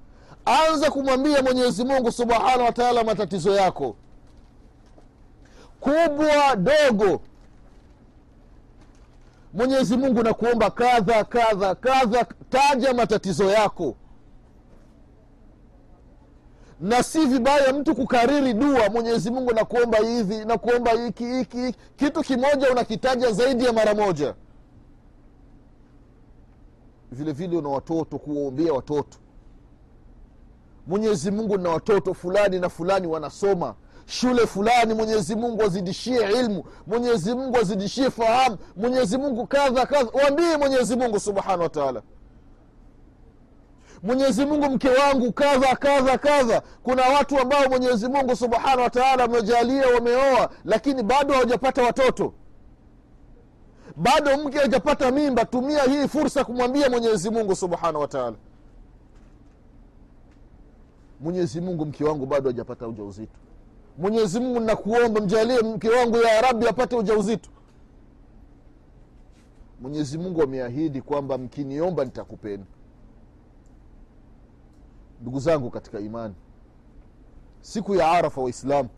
anza 0.45 0.91
kumwambia 0.91 1.41
mwenyezi 1.41 1.83
mungu 1.85 2.11
subhanahu 2.11 2.95
wa 2.97 3.03
matatizo 3.03 3.55
yako 3.55 3.95
kubwa 5.83 6.55
dogo. 6.55 7.21
Mwenyezi 9.53 9.97
mungu 9.97 10.23
nakuomba 10.23 10.71
kadha 10.71 11.23
kadha 11.23 11.75
kadha 11.75 12.25
taja 12.49 12.93
matatizo 12.93 13.51
yako. 13.51 13.95
Na 16.79 17.03
si 17.03 17.25
vibaya 17.25 17.73
mtu 17.73 17.95
kukariri 17.95 18.53
dua 18.53 18.89
mwenyezi 18.89 19.31
mungu 19.31 19.53
nakuomba 19.53 19.97
hivi 19.97 20.45
nakuomba 20.45 20.91
hiki 20.91 21.25
hiki 21.25 21.75
kitu 21.95 22.21
kimoja 22.21 22.71
unakitaja 22.71 23.31
zaidi 23.31 23.65
ya 23.65 23.73
mara 23.73 23.95
moja. 23.95 24.35
Vile 27.11 27.31
vile 27.31 27.57
una 27.57 27.69
watoto 27.69 28.19
kuwaombea 28.19 28.73
watoto. 28.73 29.17
Mwenyezi 30.87 31.31
mungu 31.31 31.57
na 31.57 31.69
watoto 31.69 32.13
fulani 32.13 32.59
na 32.59 32.69
fulani 32.69 33.07
wanasoma 33.07 33.75
shule 34.05 34.47
fulani 34.47 34.93
mwenyezi 34.93 35.35
mungu 35.35 35.63
azidishie 35.63 36.39
ilmu 36.39 36.63
mwenyezi 36.87 37.33
mungu 37.35 37.57
azidishie 37.57 38.09
fahamu 38.11 38.57
mwenyezi 38.75 39.17
mungu 39.17 39.47
kadha 39.47 39.85
kadha 39.85 40.11
waambie 40.13 40.57
mwenyezi 40.57 40.95
mungu 40.95 41.19
subhanahu 41.19 41.61
wa 41.61 41.69
taala. 41.69 42.01
Mwenyezi 44.03 44.45
mungu 44.45 44.69
mke 44.69 44.89
wangu 44.89 45.31
kadha 45.31 45.75
kadha 45.75 46.17
kadha. 46.17 46.61
Kuna 46.83 47.01
watu 47.09 47.39
ambao 47.39 47.69
mwenyezi 47.69 48.07
mungu 48.07 48.35
subhanahu 48.35 48.79
wa 48.81 48.89
taala 48.89 49.23
amejalia 49.23 49.87
wameoa 49.87 50.49
lakini 50.65 51.03
bado 51.03 51.33
hawajapata 51.33 51.83
watoto. 51.83 52.33
Bado 53.95 54.37
mke 54.37 54.57
hajapata 54.59 55.11
mimba 55.11 55.45
tumia 55.45 55.83
hii 55.83 56.07
fursa 56.07 56.43
kumwambia 56.43 56.89
mwenyezi 56.89 57.29
mungu 57.29 57.55
subhanahu 57.55 57.99
wa 58.01 58.07
taala. 58.07 58.35
Mwenyezi 61.19 61.61
mungu 61.61 61.85
mke 61.85 62.03
wangu 62.03 62.25
bado 62.25 62.49
hajapata 62.49 62.87
uja 62.87 63.03
uzito 63.03 63.33
mwenyezi 63.97 64.39
mungu 64.39 64.59
nakuomba 64.59 65.21
mjalie 65.21 65.59
mke 65.61 65.89
wangu 65.89 66.17
ya 66.17 66.41
rabi 66.41 66.67
apate 66.67 66.95
uja 66.95 67.17
uzito 67.17 67.49
mwenyezi 69.81 70.17
mungu 70.17 70.41
ameahidi 70.43 71.01
kwamba 71.01 71.37
mkiniomba 71.37 72.05
nitakupeni 72.05 72.65
ndugu 75.21 75.39
zangu 75.39 75.69
katika 75.69 75.99
imani 75.99 76.35
siku 77.61 77.95
ya 77.95 78.11
arafa 78.11 78.41
waislamu 78.41 78.89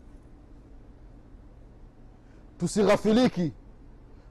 tusighafiliki 2.58 3.52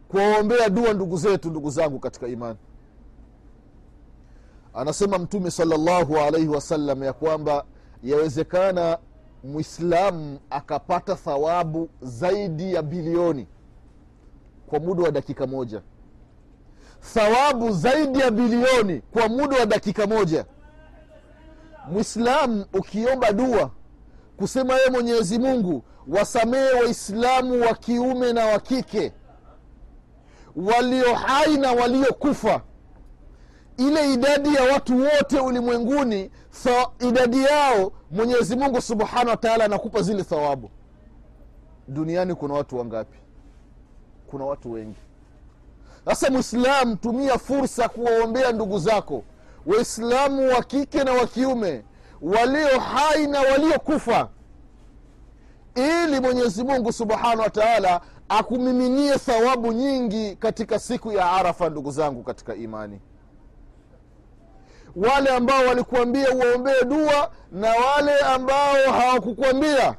kuwaombea 0.07 0.69
dua 0.69 0.93
ndugu 0.93 1.17
zetu 1.17 1.49
ndugu 1.49 1.69
zangu 1.69 1.99
katika 1.99 2.27
imani. 2.27 2.57
Anasema 4.73 5.17
mtume 5.17 5.51
salllahu 5.51 6.17
alaihi 6.17 6.47
wasallam 6.47 7.03
ya 7.03 7.13
kwamba 7.13 7.65
yawezekana 8.03 8.97
mwislamu 9.45 10.39
akapata 10.49 11.15
thawabu 11.15 11.89
zaidi 12.01 12.73
ya 12.73 12.81
bilioni 12.81 13.47
kwa 14.67 14.79
muda 14.79 15.03
wa 15.03 15.11
dakika 15.11 15.47
moja. 15.47 15.81
Thawabu 17.13 17.71
zaidi 17.71 18.19
ya 18.19 18.31
bilioni 18.31 19.01
kwa 19.11 19.29
muda 19.29 19.57
wa 19.57 19.65
dakika 19.65 20.07
moja. 20.07 20.45
Mwislamu 21.91 22.65
ukiomba 22.73 23.31
dua 23.31 23.71
kusema 24.37 24.73
ye 24.73 24.89
mwenyezi 24.89 25.39
mungu 25.39 25.83
wasamehe 26.07 26.71
waislamu 26.71 27.61
wa 27.61 27.73
kiume 27.75 28.33
na 28.33 28.45
wa 28.45 28.59
kike 28.59 29.13
walio 30.55 31.15
hai 31.15 31.57
na 31.57 31.71
waliokufa 31.71 32.61
ile 33.77 34.13
idadi 34.13 34.55
ya 34.55 34.63
watu 34.63 34.99
wote 35.01 35.39
ulimwenguni 35.39 36.31
so 36.63 36.91
idadi 36.99 37.43
yao 37.43 37.91
mwenyezi 38.11 38.55
mungu 38.55 38.81
subhanahu 38.81 39.29
wa 39.29 39.37
taala 39.37 39.65
anakupa 39.65 40.01
zile 40.01 40.23
thawabu. 40.23 40.69
Duniani 41.87 42.35
kuna 42.35 42.53
watu 42.53 42.77
wangapi? 42.77 43.17
Kuna 44.27 44.45
watu 44.45 44.71
wengi. 44.71 44.97
Sasa 46.05 46.29
mwislamu 46.29 46.95
tumia 46.95 47.37
fursa 47.37 47.89
kuwaombea 47.89 48.51
ndugu 48.51 48.79
zako. 48.79 49.23
Waislamu 49.65 50.47
wa 50.49 50.63
kike 50.63 51.03
na 51.03 51.11
wa 51.13 51.27
kiume 51.27 51.83
walio 52.21 52.79
hai 52.79 53.27
na 53.27 53.41
waliokufa 53.41 54.29
ili 55.75 56.19
mwenyezi 56.19 56.63
mungu 56.63 56.93
subhanahu 56.93 57.39
wa 57.41 57.49
taala 57.49 58.01
akumiminie 58.29 59.17
thawabu 59.17 59.71
nyingi 59.73 60.35
katika 60.35 60.79
siku 60.79 61.11
ya 61.11 61.31
arafa 61.31 61.69
ndugu 61.69 61.91
zangu 61.91 62.23
katika 62.23 62.55
imani 62.55 62.99
wale 64.95 65.29
ambao 65.29 65.65
walikuambia 65.65 66.31
uwaombee 66.35 66.83
dua 66.85 67.31
na 67.51 67.69
wale 67.69 68.19
ambao 68.19 68.75
hawakukwambia 68.91 69.95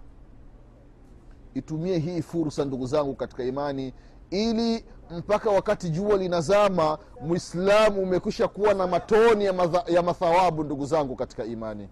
itumie 1.54 1.98
hii 1.98 2.22
fursa 2.22 2.64
ndugu 2.64 2.86
zangu 2.86 3.14
katika 3.14 3.44
imani 3.44 3.92
ili 4.30 4.84
mpaka 5.10 5.50
wakati 5.50 5.90
jua 5.90 6.16
linazama 6.16 6.98
mwislamu 7.20 8.02
umekwisha 8.02 8.48
kuwa 8.48 8.74
na 8.74 8.86
matoni 8.86 9.44
ya, 9.44 9.52
madha, 9.52 9.84
ya 9.86 10.02
mathawabu 10.02 10.64
ndugu 10.64 10.86
zangu 10.86 11.16
katika 11.16 11.44
imani. 11.44 11.88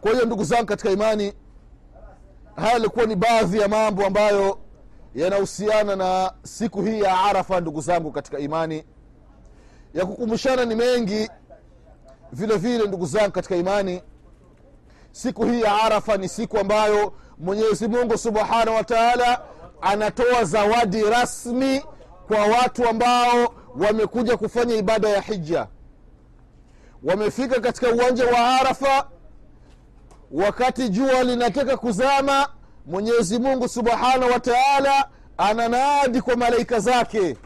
Kwa 0.00 0.12
hiyo 0.12 0.24
ndugu 0.26 0.44
zangu 0.44 0.66
katika 0.66 0.90
imani 0.90 1.32
haya 2.56 2.72
yalikuwa 2.72 3.06
ni 3.06 3.16
baadhi 3.16 3.58
ya 3.60 3.68
mambo 3.68 4.06
ambayo 4.06 4.58
yanahusiana 5.14 5.96
na 5.96 6.32
siku 6.42 6.82
hii 6.82 7.00
ya 7.00 7.20
arafa 7.20 7.60
ndugu 7.60 7.80
zangu 7.80 8.12
katika 8.12 8.38
imani 8.38 8.84
ya 9.94 10.06
kukumbushana 10.06 10.64
ni 10.64 10.74
mengi 10.74 11.28
vile 12.32 12.56
vile 12.56 12.86
ndugu 12.86 13.06
zangu 13.06 13.30
katika 13.32 13.56
imani. 13.56 14.02
Siku 15.12 15.44
hii 15.46 15.60
ya 15.60 15.82
arafa 15.82 16.16
ni 16.16 16.28
siku 16.28 16.58
ambayo 16.58 17.12
mwenyezi 17.38 17.88
mungu 17.88 18.18
subhanahu 18.18 18.76
wa 18.76 18.84
anatoa 19.82 20.44
zawadi 20.44 21.02
rasmi 21.02 21.82
kwa 22.28 22.38
watu 22.46 22.88
ambao 22.88 23.54
wamekuja 23.80 24.36
kufanya 24.36 24.74
ibada 24.74 25.08
ya 25.08 25.20
hija 25.20 25.66
wamefika 27.04 27.60
katika 27.60 27.90
uwanja 27.90 28.26
wa 28.26 28.38
arafa 28.60 29.08
wakati 30.32 30.88
jua 30.88 31.22
linataka 31.22 31.76
kuzama 31.76 32.48
mwenyezi 32.86 33.38
mungu 33.38 33.68
subhanahu 33.68 34.32
wa 34.32 34.40
taala 34.40 35.08
ananadi 35.38 36.20
kwa 36.20 36.36
malaika 36.36 36.80
zake 36.80 37.36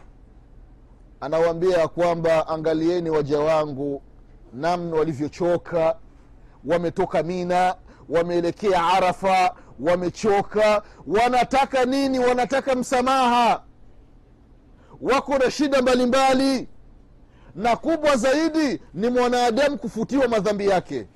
anawaambia 1.21 1.79
ya 1.79 1.89
kwamba 1.89 2.49
angalieni 2.49 3.11
waja 3.11 3.39
wangu 3.41 4.03
namna 4.53 4.97
walivyochoka. 4.97 5.97
Wametoka 6.65 7.23
mina 7.23 7.75
wameelekea 8.09 8.87
arafa 8.87 9.55
wamechoka. 9.81 10.83
Wanataka 11.07 11.85
nini? 11.85 12.19
Wanataka 12.19 12.75
msamaha. 12.75 13.63
Wako 15.01 15.39
na 15.39 15.51
shida 15.51 15.83
mbalimbali 15.83 16.69
na 17.55 17.77
kubwa 17.77 18.17
zaidi 18.17 18.83
ni 18.95 19.09
mwanadamu 19.09 19.79
kufutiwa 19.79 20.29
madhambi 20.29 20.67
yake. 20.69 21.07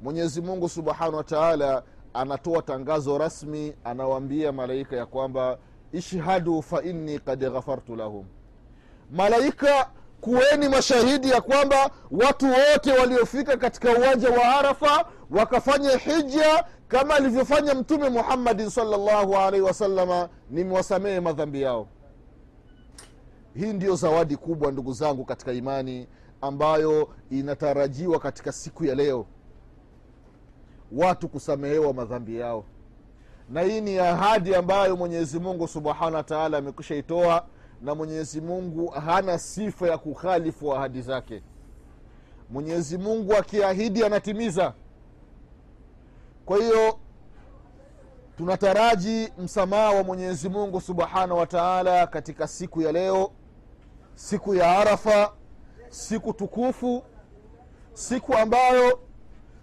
Mwenyezi 0.00 0.40
mungu 0.42 0.68
subhanahu 0.68 1.16
wa 1.16 1.24
taala 1.24 1.82
anatoa 2.14 2.62
tangazo 2.62 3.18
rasmi 3.18 3.74
anawaambia 3.84 4.52
malaika 4.52 4.96
ya 4.96 5.06
kwamba 5.06 5.58
ishhadu 5.92 6.62
fa 6.62 6.82
inni 6.82 7.18
kad 7.18 7.50
ghafartu 7.52 7.96
lahum 7.96 8.24
malaika 9.10 9.90
kuweni 10.20 10.68
mashahidi 10.68 11.30
ya 11.30 11.40
kwamba 11.40 11.90
watu 12.10 12.46
wote 12.46 12.92
waliofika 12.92 13.56
katika 13.56 13.98
uwanja 13.98 14.30
wa 14.30 14.44
arafa 14.58 15.04
wakafanya 15.30 15.90
hija 15.96 16.64
kama 16.88 17.14
alivyofanya 17.14 17.74
mtume 17.74 18.08
muhammadin 18.08 18.70
salllahu 18.70 19.36
alaihi 19.36 19.66
wasalama 19.66 20.28
nimewasamehe 20.50 21.20
madhambi 21.20 21.62
yao. 21.62 21.88
Hii 23.54 23.72
ndiyo 23.72 23.94
zawadi 23.96 24.36
kubwa 24.36 24.72
ndugu 24.72 24.92
zangu 24.92 25.24
katika 25.24 25.52
imani 25.52 26.06
ambayo 26.40 27.08
inatarajiwa 27.30 28.18
katika 28.18 28.52
siku 28.52 28.84
ya 28.84 28.94
leo. 28.94 29.26
Watu 30.92 31.28
kusamehewa 31.28 31.92
madhambi 31.94 32.38
yao. 32.38 32.64
Na 33.48 33.60
hii 33.60 33.80
ni 33.80 33.98
ahadi 33.98 34.54
ambayo 34.54 34.96
mwenyezi 34.96 35.38
mungu 35.40 35.68
subhanahu 35.68 36.14
wa 36.14 36.22
taala 36.22 36.58
amekwisha 36.58 36.94
itoa 36.94 37.46
na 37.82 37.94
mwenyezi 37.94 38.40
mungu 38.40 38.86
hana 38.88 39.38
sifa 39.38 39.88
ya 39.88 39.98
kukhalifu 39.98 40.74
ahadi 40.74 41.02
zake. 41.02 41.42
Mwenyezi 42.50 42.98
mungu 42.98 43.36
akiahidi 43.36 44.04
anatimiza. 44.04 44.72
Kwa 46.46 46.58
hiyo 46.58 46.98
tunataraji 48.36 49.32
msamaha 49.38 49.90
wa 49.90 50.02
mwenyezi 50.02 50.48
mungu 50.48 50.80
subhanahu 50.80 51.38
wa 51.40 51.46
taala 51.46 52.06
katika 52.06 52.48
siku 52.48 52.82
ya 52.82 52.92
leo 52.92 53.30
siku 54.14 54.54
ya 54.54 54.78
arafa 54.78 55.32
siku 55.88 56.32
tukufu 56.32 57.02
siku 57.92 58.34
ambayo 58.34 59.00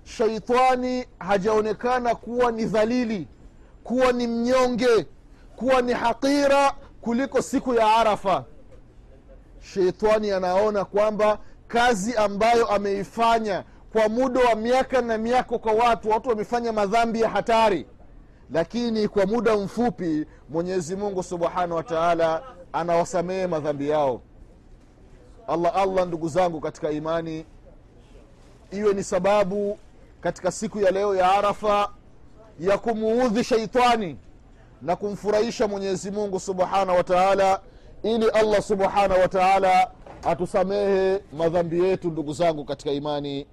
shaitani 0.03 1.05
hajaonekana 1.19 2.15
kuwa 2.15 2.51
ni 2.51 2.65
dhalili 2.65 3.27
kuwa 3.83 4.11
ni 4.11 4.27
mnyonge 4.27 5.05
kuwa 5.55 5.81
ni 5.81 5.93
haqira 5.93 6.75
kuliko 7.03 7.41
siku 7.41 7.73
ya 7.73 7.95
arafa. 7.95 8.43
Sheitani 9.73 10.31
anaona 10.31 10.85
kwamba 10.85 11.39
kazi 11.67 12.15
ambayo 12.15 12.67
ameifanya 12.67 13.63
kwa 13.93 14.09
muda 14.09 14.39
wa 14.41 14.55
miaka 14.55 15.01
na 15.01 15.17
miaka 15.17 15.57
kwa 15.57 15.73
watu 15.73 16.09
watu 16.09 16.29
wamefanya 16.29 16.71
madhambi 16.73 17.21
ya 17.21 17.29
hatari. 17.29 17.85
Lakini 18.51 19.07
kwa 19.07 19.25
muda 19.25 19.57
mfupi 19.57 20.25
mwenyezi 20.49 20.95
mungu 20.95 21.23
subhanahu 21.23 21.75
wa 21.75 21.83
taala 21.83 22.43
anawasamehe 22.73 23.47
madhambi 23.47 23.89
yao. 23.89 24.21
Allah 25.47 25.75
allah 25.75 26.07
ndugu 26.07 26.27
zangu 26.29 26.61
katika 26.61 26.91
imani 26.91 27.45
iwe 28.71 28.93
ni 28.93 29.03
sababu 29.03 29.77
katika 30.21 30.51
siku 30.51 30.79
ya 30.79 30.91
leo 30.91 31.15
ya 31.15 31.31
arafa 31.31 31.89
ya 32.59 32.77
kumuudhi 32.77 33.43
sheitani 33.43 34.17
na 34.83 34.95
kumfurahisha 34.95 35.67
mwenyezi 35.67 36.11
mungu 36.11 36.39
subhanahu 36.39 36.97
wa 36.97 37.03
taala 37.03 37.61
ili 38.03 38.29
allah 38.29 38.61
subhanahu 38.61 39.21
wa 39.21 39.27
taala 39.27 39.91
atusamehe 40.23 41.21
madhambi 41.37 41.79
yetu 41.83 42.09
ndugu 42.11 42.33
zangu 42.33 42.65
katika 42.65 42.91
imani 42.91 43.47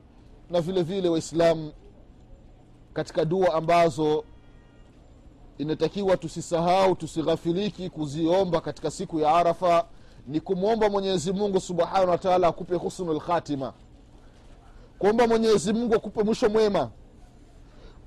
na 0.50 0.60
vile 0.60 0.82
vile 0.82 1.08
waislamu 1.08 1.72
katika 2.92 3.24
dua 3.24 3.54
ambazo 3.54 4.24
inatakiwa 5.58 6.16
tusisahau 6.16 6.94
tusighafiliki 6.94 7.90
kuziomba 7.90 8.60
katika 8.60 8.90
siku 8.90 9.20
ya 9.20 9.34
arafa 9.34 9.84
ni 10.26 10.40
kumwomba 10.40 10.90
mwenyezi 10.90 11.32
mungu 11.32 11.60
subhanahu 11.60 12.10
wa 12.10 12.18
taala 12.18 12.46
akupe 12.48 12.74
husnu 12.74 13.12
lkhatima 13.12 13.72
kuomba 14.98 15.26
mwenyezi 15.26 15.72
mungu 15.72 15.94
akupe 15.94 16.22
mwisho 16.22 16.48
mwema 16.48 16.90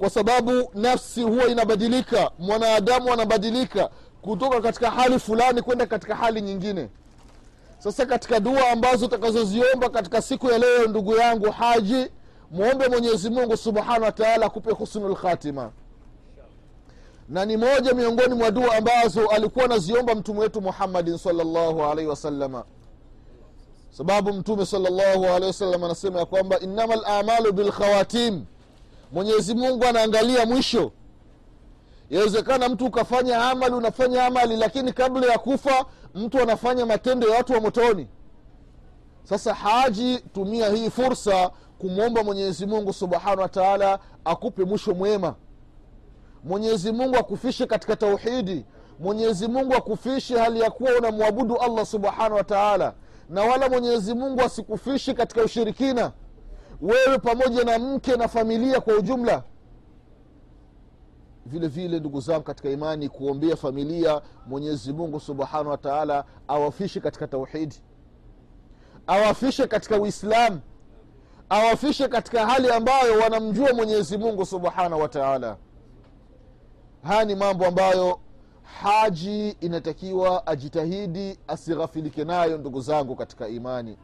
kwa 0.03 0.09
sababu 0.09 0.69
nafsi 0.73 1.23
huwa 1.23 1.47
inabadilika 1.47 2.31
mwanadamu 2.39 3.13
anabadilika 3.13 3.89
kutoka 4.21 4.61
katika 4.61 4.91
hali 4.91 5.19
fulani 5.19 5.61
kwenda 5.61 5.85
katika 5.85 6.15
hali 6.15 6.41
nyingine. 6.41 6.89
Sasa 7.79 8.05
katika 8.05 8.39
dua 8.39 8.69
ambazo 8.69 9.05
utakazoziomba 9.05 9.89
katika 9.89 10.21
siku 10.21 10.51
ya 10.51 10.57
leo 10.57 10.87
ndugu 10.87 11.15
yangu 11.15 11.51
haji 11.51 12.07
mwombe 12.51 12.87
mwenyezi 12.87 13.29
mungu 13.29 13.57
subhanahu 13.57 14.03
wataala 14.03 14.45
akupe 14.45 14.71
husnu 14.71 15.09
lkhatima 15.09 15.71
na 17.29 17.45
ni 17.45 17.57
moja 17.57 17.93
miongoni 17.93 18.33
mwa 18.35 18.51
dua 18.51 18.75
ambazo 18.75 19.27
alikuwa 19.27 19.65
anaziomba 19.65 20.15
mtume 20.15 20.39
wetu 20.39 20.61
muhammadin 20.61 21.17
salllahu 21.17 21.83
alaihi 21.83 22.09
wasalama 22.09 22.63
sababu 23.89 24.33
mtume 24.33 24.65
salllahu 24.65 25.25
alehi 25.25 25.45
wasallam 25.45 25.83
anasema 25.83 26.19
ya 26.19 26.25
kwamba 26.25 26.59
innama 26.59 26.95
lamalu 26.95 27.53
bilkhawatim 27.53 28.45
mwenyezi 29.13 29.55
mungu 29.55 29.85
anaangalia 29.85 30.45
mwisho. 30.45 30.91
Yawezekana 32.09 32.69
mtu 32.69 32.85
ukafanya 32.85 33.49
amali 33.49 33.75
unafanya 33.75 34.25
amali 34.25 34.55
lakini 34.57 34.93
kabla 34.93 35.31
ya 35.31 35.37
kufa 35.37 35.85
mtu 36.15 36.39
anafanya 36.41 36.85
matendo 36.85 37.27
ya 37.29 37.37
watu 37.37 37.53
wa 37.53 37.59
motoni. 37.61 38.07
Sasa 39.23 39.53
haji 39.53 40.19
tumia 40.33 40.69
hii 40.69 40.89
fursa 40.89 41.51
kumwomba 41.79 42.23
mwenyezi 42.23 42.65
mungu 42.65 42.93
subhanahu 42.93 43.41
wa 43.41 43.49
taala 43.49 43.99
akupe 44.25 44.63
mwisho 44.63 44.93
mwema. 44.93 45.35
Mwenyezi 46.43 46.91
mungu 46.91 47.15
akufishe 47.17 47.65
katika 47.65 47.95
tauhidi. 47.95 48.65
Mwenyezi 48.99 49.47
mungu 49.47 49.73
akufishe 49.73 50.37
hali 50.39 50.59
ya 50.59 50.71
kuwa 50.71 50.91
unamwabudu 50.97 51.57
allah 51.57 51.85
subhanahu 51.85 52.35
wa 52.35 52.43
taala. 52.43 52.93
Na 53.29 53.41
wala 53.41 53.69
mwenyezi 53.69 54.13
mungu 54.13 54.41
asikufishe 54.41 55.13
katika 55.13 55.43
ushirikina 55.43 56.11
wewe 56.83 57.17
pamoja 57.19 57.63
na 57.63 57.79
mke 57.79 58.15
na 58.15 58.27
familia 58.27 58.81
kwa 58.81 58.95
ujumla? 58.97 59.43
Vile 61.45 61.67
vile 61.67 61.99
ndugu 61.99 62.21
zangu 62.21 62.43
katika 62.43 62.69
imani 62.69 63.09
kuombea 63.09 63.55
familia 63.55 64.21
mwenyezi 64.47 64.93
mungu 64.93 65.19
subhanahu 65.19 65.69
wa 65.69 65.77
taala 65.77 66.25
awafishe 66.47 66.99
katika 66.99 67.27
tauhidi 67.27 67.75
awafishe 69.07 69.67
katika 69.67 69.97
uislamu 70.01 70.59
awafishe 71.49 72.07
katika 72.07 72.45
hali 72.47 72.69
ambayo 72.71 73.19
wanamjua 73.19 73.73
mwenyezi 73.73 74.17
mungu 74.17 74.45
subhanahu 74.45 75.01
wa 75.01 75.09
taala. 75.09 75.57
Haya 77.03 77.25
ni 77.25 77.35
mambo 77.35 77.65
ambayo 77.65 78.19
haji 78.81 79.49
inatakiwa 79.49 80.47
ajitahidi 80.47 81.39
asighafilike 81.47 82.23
nayo 82.23 82.57
ndugu 82.57 82.81
zangu 82.81 83.15
katika 83.15 83.47
imani 83.47 83.97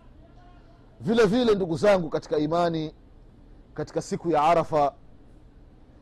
vile 1.01 1.25
vile 1.25 1.55
ndugu 1.55 1.77
zangu 1.77 2.09
katika 2.09 2.37
imani 2.37 2.93
katika 3.73 4.01
siku 4.01 4.31
ya 4.31 4.41
arafa 4.41 4.93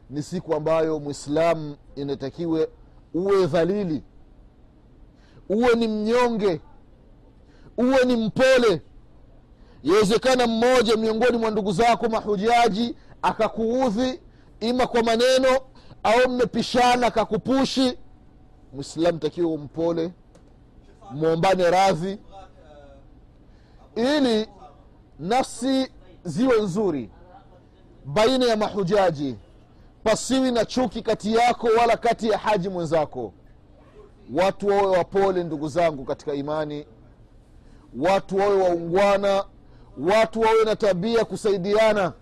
ni 0.09 0.23
siku 0.23 0.55
ambayo 0.55 0.99
mwislamu 0.99 1.75
inatakiwe 1.95 2.69
uwe 3.13 3.45
dhalili 3.47 4.03
uwe 5.49 5.75
ni 5.75 5.87
mnyonge 5.87 6.61
uwe 7.77 8.05
ni 8.05 8.15
mpole. 8.15 8.81
Yawezekana 9.83 10.47
mmoja 10.47 10.95
miongoni 10.97 11.37
mwa 11.37 11.51
ndugu 11.51 11.71
zako 11.71 12.09
mahujaji 12.09 12.95
akakuudhi 13.21 14.19
ima 14.59 14.87
kwa 14.87 15.03
maneno 15.03 15.59
au 16.03 16.29
mmepishana 16.29 17.07
akakupushi. 17.07 17.97
Mwislamu 18.73 19.19
takiwa 19.19 19.51
umpole 19.51 20.11
mwombane 21.11 21.69
radhi 21.71 22.19
ili 23.95 24.47
nafsi 25.19 25.91
ziwe 26.23 26.61
nzuri 26.61 27.09
baina 28.05 28.45
ya 28.45 28.57
mahujaji 28.57 29.35
pasiwi 30.03 30.51
na 30.51 30.65
chuki 30.65 31.01
kati 31.01 31.33
yako 31.35 31.67
wala 31.79 31.97
kati 31.97 32.29
ya 32.29 32.37
haji 32.37 32.69
mwenzako. 32.69 33.33
Watu 34.33 34.67
wawe 34.67 34.97
wapole 34.97 35.43
ndugu 35.43 35.67
zangu 35.67 36.05
katika 36.05 36.33
imani. 36.33 36.85
Watu 37.99 38.37
wawe 38.37 38.61
waungwana. 38.61 39.43
Watu 39.97 40.41
wawe 40.41 40.65
na 40.65 40.75
tabia 40.75 41.25
kusaidiana. 41.25 42.13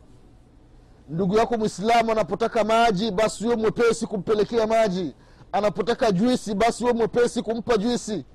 Ndugu 1.09 1.37
yako 1.37 1.57
mwislamu 1.57 2.11
anapotaka 2.11 2.63
maji 2.63 3.11
basi 3.11 3.43
huwe 3.43 3.55
mwepesi 3.55 4.07
kumpelekea 4.07 4.67
maji. 4.67 5.13
Anapotaka 5.51 6.11
juisi 6.11 6.53
basi 6.55 6.83
huwe 6.83 6.93
mwepesi 6.93 7.41
kumpa 7.41 7.77
juisi 7.77 8.25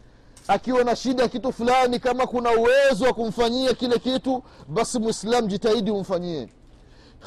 akiwa 0.50 0.84
na 0.84 0.96
shida 0.96 1.22
ya 1.22 1.28
kitu 1.28 1.52
fulani 1.52 1.98
kama 1.98 2.26
kuna 2.26 2.50
uwezo 2.50 3.04
wa 3.04 3.12
kumfanyia 3.12 3.74
kile 3.74 3.98
kitu 3.98 4.42
basi 4.68 4.98
mwislamu 4.98 5.48
jitahidi 5.48 5.90
umfanyie. 5.90 6.48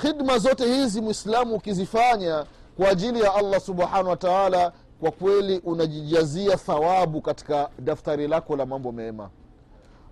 Khidma 0.01 0.37
zote 0.37 0.65
hizi 0.73 1.01
mwislamu 1.01 1.55
ukizifanya 1.55 2.45
kwa 2.77 2.89
ajili 2.89 3.21
ya 3.21 3.33
allah 3.35 3.59
subhanahu 3.61 4.09
wa 4.09 4.15
taala 4.17 4.71
kwa 4.99 5.11
kweli 5.11 5.59
unajijazia 5.59 6.57
thawabu 6.57 7.21
katika 7.21 7.69
daftari 7.79 8.27
lako 8.27 8.55
la 8.55 8.65
mambo 8.65 8.91
mema. 8.91 9.29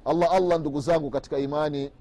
Allah 0.06 0.32
allah 0.34 0.60
ndugu 0.60 0.82
zangu 0.82 1.10
katika 1.10 1.38
imani 1.40 1.92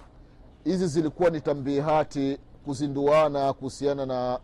hizi 0.65 0.87
zilikuwa 0.87 1.31
ni 1.31 1.41
tambihati 1.41 2.39
kuzinduana 2.65 3.53
kuhusiana 3.53 4.07
na 4.07 4.39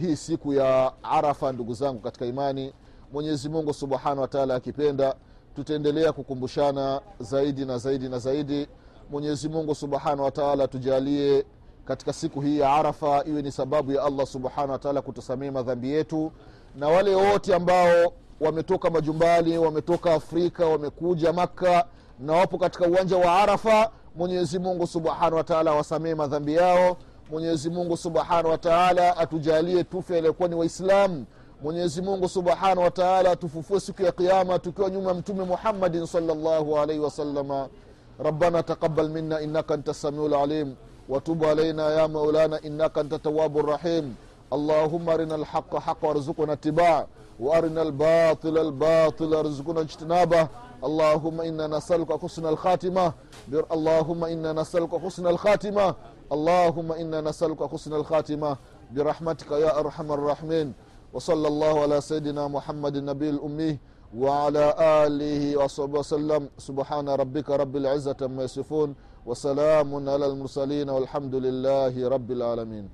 hii 0.00 0.16
siku 0.16 0.54
ya 0.54 0.92
arafa 1.02 1.52
ndugu 1.52 1.74
zangu 1.74 2.00
katika 2.00 2.26
imani. 2.26 2.72
Mwenyezi 3.12 3.48
mungu 3.48 3.74
subhanahu 3.74 4.28
wa 4.32 4.54
akipenda 4.54 5.14
tutaendelea 5.56 6.12
kukumbushana 6.12 7.00
zaidi 7.20 7.64
na 7.64 7.78
zaidi 7.78 8.08
na 8.08 8.18
zaidi. 8.18 8.68
Mwenyezi 9.10 9.48
mungu 9.48 9.74
subhanahu 9.74 10.22
wataala 10.24 10.68
tujalie 10.68 11.44
katika 11.84 12.12
siku 12.12 12.40
hii 12.40 12.58
ya 12.58 12.72
arafa 12.72 13.24
iwe 13.26 13.42
ni 13.42 13.52
sababu 13.52 13.92
ya 13.92 14.02
allah 14.02 14.26
subhanahu 14.26 14.70
wataala 14.72 15.02
kutusamia 15.02 15.52
madhambi 15.52 15.90
yetu. 15.90 16.32
Na 16.76 16.88
wale 16.88 17.14
wote 17.14 17.54
ambao 17.54 18.12
wametoka 18.40 18.90
majumbani 18.90 19.58
wametoka 19.58 20.14
afrika 20.14 20.66
wamekuja 20.66 21.32
makka 21.32 21.84
na 22.20 22.32
wapo 22.32 22.58
katika 22.58 22.86
uwanja 22.88 23.16
wa 23.16 23.34
arafa 23.42 23.90
mwenyezi 24.16 24.58
mungu 24.58 24.86
subhanahu 24.86 25.36
wataala 25.36 25.70
awasamee 25.70 26.14
madhambi 26.14 26.54
yao. 26.54 26.96
Mwenyezi 27.30 27.70
mungu 27.70 27.96
subhanahu 27.96 28.48
wataala 28.48 29.16
atujalie 29.16 29.84
tufe 29.84 30.16
aliyokuwa 30.18 30.48
ni 30.48 30.54
waislamu 30.54 31.24
mwenyezi 31.63 32.01
mungu 32.01 32.29
subhanahu 32.29 32.81
wa 32.81 32.91
taala 32.91 33.31
atufufue 33.31 33.79
siku 33.79 34.03
ya 34.03 34.11
qiama 34.11 34.59
tukiwa 34.59 34.89
nyuma 34.89 35.07
ya 35.07 35.13
mtume 35.13 35.43
muhammadin 35.43 36.05
salllahu 36.05 36.77
alaihi 36.79 36.99
wasalama 37.01 37.67
ربنا 38.19 38.61
تقبل 38.61 39.09
منا 39.11 39.43
انك 39.43 39.71
انت 39.71 39.89
السميع 39.89 40.25
العليم 40.25 40.75
وتب 41.09 41.45
علينا 41.45 41.89
يا 42.01 42.07
مولانا 42.07 42.59
انك 42.65 42.97
انت 42.97 43.13
التواب 43.13 43.57
الرحيم 43.57 44.15
اللهم 44.53 45.09
ارنا 45.09 45.35
الحق 45.35 45.75
حق 45.77 45.97
وارزقنا 46.05 46.53
اتباعه 46.53 47.07
وارنا 47.39 47.81
الباطل 47.81 48.57
الباطل 48.57 49.35
وارزقنا 49.35 49.81
اجتنابه 49.81 50.47
اللهم 50.83 51.41
انا 51.41 51.67
نسالك 51.67 52.21
حسن 52.23 52.45
الخاتمه 52.45 53.13
بر 53.47 53.65
اللهم 53.71 54.23
انا 54.23 54.53
نسالك 54.53 54.95
حسن 55.03 55.27
الخاتمه 55.27 55.95
اللهم 56.31 56.91
انا 56.91 57.21
نسالك 57.21 57.63
حسن 57.71 57.93
الخاتمه 57.93 58.57
برحمتك 58.91 59.51
يا 59.51 59.79
ارحم 59.79 60.11
الراحمين 60.11 60.73
وصلى 61.14 61.48
الله 61.48 61.74
على 61.82 62.00
سيدنا 62.00 62.48
محمد 62.48 62.96
النبي 62.96 63.28
الأمي 63.30 63.78
وعلى 64.18 64.64
آله 65.06 65.42
وصحبه 65.62 65.98
وسلم. 65.98 66.42
سبحان 66.58 67.06
ربك 67.08 67.50
رب 67.50 67.76
العزة 67.76 68.20
ما 68.26 68.42
يصفون 68.42 68.94
وسلام 69.26 69.90
على 70.08 70.26
المرسلين 70.26 70.90
والحمد 70.90 71.34
لله 71.34 71.94
رب 72.08 72.28
العالمين. 72.30 72.86